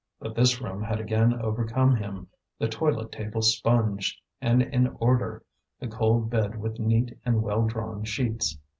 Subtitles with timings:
[0.19, 2.25] But this room had again overcome him,
[2.57, 5.43] the toilet table sponged and in order,
[5.79, 8.57] the cold bed with neat and well drawn sheets.